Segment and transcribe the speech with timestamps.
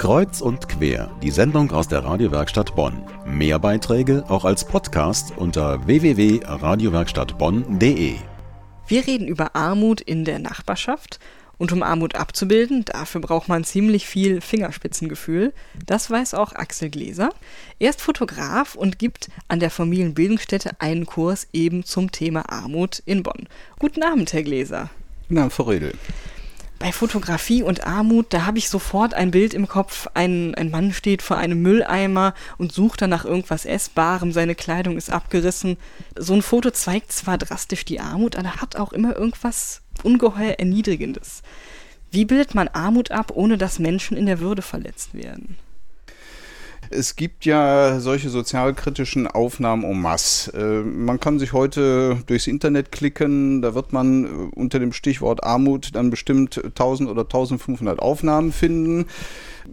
[0.00, 3.02] Kreuz und quer, die Sendung aus der Radiowerkstatt Bonn.
[3.26, 8.14] Mehr Beiträge auch als Podcast unter www.radiowerkstattbonn.de.
[8.88, 11.20] Wir reden über Armut in der Nachbarschaft.
[11.58, 15.52] Und um Armut abzubilden, dafür braucht man ziemlich viel Fingerspitzengefühl.
[15.84, 17.28] Das weiß auch Axel Gläser.
[17.78, 23.22] Er ist Fotograf und gibt an der Familienbildungsstätte einen Kurs eben zum Thema Armut in
[23.22, 23.48] Bonn.
[23.78, 24.88] Guten Abend, Herr Gläser.
[25.28, 25.92] Guten Abend, Frau Redel
[26.80, 30.08] bei Fotografie und Armut, da habe ich sofort ein Bild im Kopf.
[30.14, 34.96] Ein, ein Mann steht vor einem Mülleimer und sucht dann nach irgendwas Essbarem, seine Kleidung
[34.96, 35.76] ist abgerissen.
[36.16, 41.42] So ein Foto zeigt zwar drastisch die Armut, aber hat auch immer irgendwas ungeheuer Erniedrigendes.
[42.10, 45.58] Wie bildet man Armut ab, ohne dass Menschen in der Würde verletzt werden?
[46.88, 50.52] Es gibt ja solche sozialkritischen Aufnahmen en masse.
[50.52, 55.44] Äh, man kann sich heute durchs Internet klicken, da wird man äh, unter dem Stichwort
[55.44, 59.06] Armut dann bestimmt 1000 oder 1500 Aufnahmen finden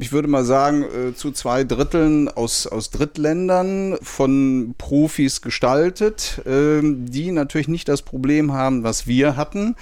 [0.00, 6.80] ich würde mal sagen, äh, zu zwei Dritteln aus, aus Drittländern von Profis gestaltet, äh,
[6.82, 9.76] die natürlich nicht das Problem haben, was wir hatten.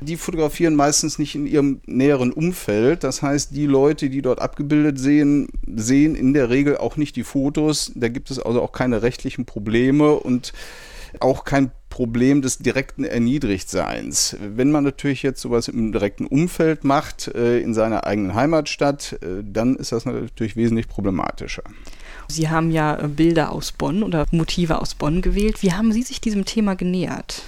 [0.00, 3.04] Die fotografieren meistens nicht in ihrem näheren Umfeld.
[3.04, 7.24] Das heißt, die Leute, die dort abgebildet sehen, sehen in der Regel auch nicht die
[7.24, 7.92] Fotos.
[7.94, 10.52] Da gibt es also auch keine rechtlichen Probleme und
[11.20, 14.36] auch kein Problem des direkten Erniedrigtseins.
[14.38, 19.42] Wenn man natürlich jetzt sowas im direkten Umfeld macht, äh, in seiner eigenen Heimatstadt, äh,
[19.42, 21.62] dann ist das natürlich wesentlich problematischer.
[22.28, 25.62] Sie haben ja äh, Bilder aus Bonn oder Motive aus Bonn gewählt.
[25.62, 27.44] Wie haben Sie sich diesem Thema genähert?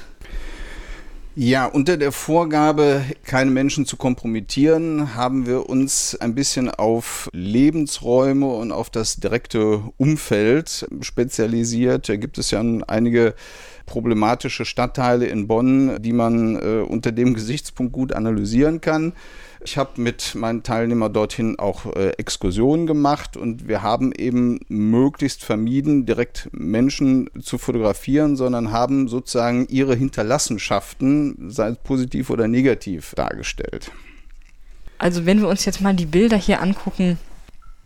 [1.41, 8.49] Ja, unter der Vorgabe, keine Menschen zu kompromittieren, haben wir uns ein bisschen auf Lebensräume
[8.49, 12.09] und auf das direkte Umfeld spezialisiert.
[12.09, 13.37] Da gibt es ja einige
[13.87, 19.13] problematische Stadtteile in Bonn, die man äh, unter dem Gesichtspunkt gut analysieren kann.
[19.65, 25.45] Ich habe mit meinen Teilnehmern dorthin auch äh, Exkursionen gemacht und wir haben eben möglichst
[25.45, 33.15] vermieden, direkt Menschen zu fotografieren, sondern haben sozusagen ihre Hinterlassenschaften, sei es positiv oder negativ,
[33.17, 33.91] dargestellt.
[34.99, 37.19] Also wenn wir uns jetzt mal die Bilder hier angucken,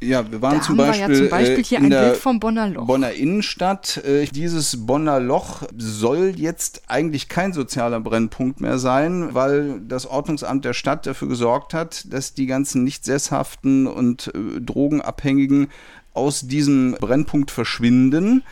[0.02, 2.16] ja, wir waren da zum, Beispiel, wir ja zum Beispiel hier äh, in ein Bild
[2.16, 2.86] vom Bonner Loch.
[2.86, 3.98] Bonner Innenstadt.
[3.98, 10.64] Äh, dieses Bonner Loch soll jetzt eigentlich kein sozialer Brennpunkt mehr sein, weil das Ordnungsamt
[10.64, 15.68] der Stadt dafür gesorgt hat, dass die ganzen nicht sesshaften und äh, Drogenabhängigen
[16.14, 18.42] aus diesem Brennpunkt verschwinden.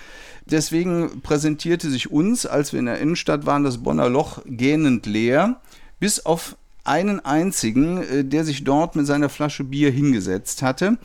[0.46, 5.60] Deswegen präsentierte sich uns, als wir in der Innenstadt waren, das Bonner Loch gähnend leer,
[6.00, 10.98] bis auf einen einzigen, äh, der sich dort mit seiner Flasche Bier hingesetzt hatte.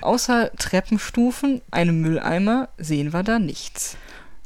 [0.00, 3.96] Außer Treppenstufen, einem Mülleimer, sehen wir da nichts.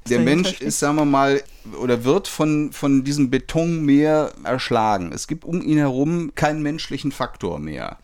[0.08, 1.42] Der Mensch ist, sagen wir mal,
[1.80, 5.10] oder wird von, von diesem Betonmeer erschlagen.
[5.12, 7.98] Es gibt um ihn herum keinen menschlichen Faktor mehr.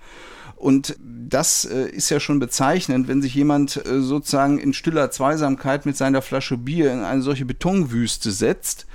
[0.56, 5.86] Und das äh, ist ja schon bezeichnend, wenn sich jemand äh, sozusagen in stiller Zweisamkeit
[5.86, 8.86] mit seiner Flasche Bier in eine solche Betonwüste setzt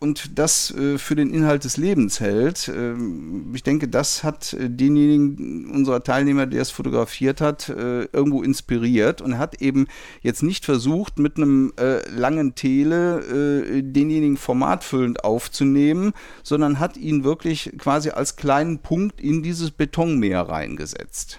[0.00, 2.68] und das äh, für den Inhalt des Lebens hält.
[2.68, 8.42] Ähm, ich denke, das hat äh, denjenigen unserer Teilnehmer, der es fotografiert hat, äh, irgendwo
[8.42, 9.86] inspiriert und hat eben
[10.22, 16.12] jetzt nicht versucht, mit einem äh, langen Tele äh, denjenigen formatfüllend aufzunehmen,
[16.42, 21.38] sondern hat ihn wirklich quasi als kleinen Punkt in dieses Betonmeer reingesetzt.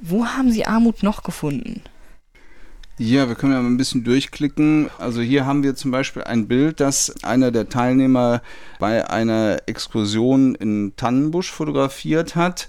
[0.00, 1.82] Wo haben Sie Armut noch gefunden?
[3.04, 4.88] Ja, wir können ja mal ein bisschen durchklicken.
[4.96, 8.42] Also hier haben wir zum Beispiel ein Bild, das einer der Teilnehmer
[8.78, 12.68] bei einer Exkursion in Tannenbusch fotografiert hat.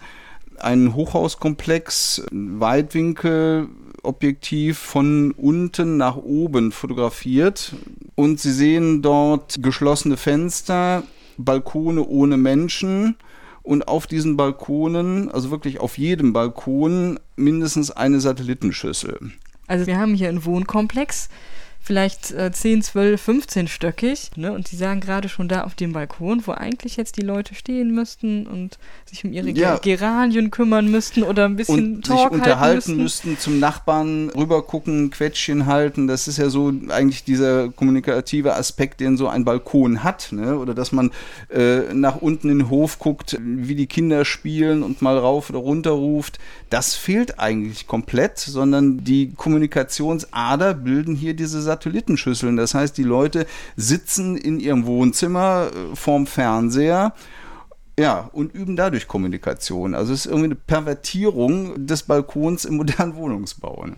[0.57, 3.67] Ein Hochhauskomplex, Weitwinkel,
[4.01, 7.75] Objektiv von unten nach oben fotografiert.
[8.15, 11.03] Und Sie sehen dort geschlossene Fenster,
[11.37, 13.17] Balkone ohne Menschen
[13.61, 19.31] und auf diesen Balkonen, also wirklich auf jedem Balkon, mindestens eine Satellitenschüssel.
[19.67, 21.29] Also wir haben hier einen Wohnkomplex
[21.83, 24.31] vielleicht äh, 10, 12, 15 stöckig.
[24.37, 24.53] Ne?
[24.53, 27.93] Und die sagen gerade schon da auf dem Balkon, wo eigentlich jetzt die Leute stehen
[27.93, 29.77] müssten und sich um ihre ja.
[29.77, 33.31] Geranien kümmern müssten oder ein bisschen und Talk sich unterhalten müssten.
[33.33, 36.07] müssten, zum Nachbarn rübergucken, Quetschchen halten.
[36.07, 40.31] Das ist ja so eigentlich dieser kommunikative Aspekt, den so ein Balkon hat.
[40.31, 40.57] Ne?
[40.57, 41.11] Oder dass man
[41.49, 45.59] äh, nach unten in den Hof guckt, wie die Kinder spielen und mal rauf oder
[45.59, 46.39] runter ruft.
[46.69, 52.55] Das fehlt eigentlich komplett, sondern die Kommunikationsader bilden hier diese Satellitenschüsseln.
[52.57, 57.13] Das heißt, die Leute sitzen in ihrem Wohnzimmer äh, vorm Fernseher
[57.99, 59.93] ja, und üben dadurch Kommunikation.
[59.93, 63.97] Also es ist irgendwie eine Pervertierung des Balkons im modernen Wohnungsbauen.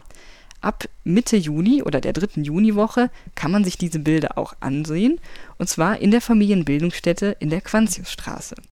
[0.62, 5.19] Ab Mitte Juni oder der dritten Juniwoche kann man sich diese Bilder auch ansehen,
[5.60, 8.56] und zwar in der Familienbildungsstätte in der Quantiusstraße.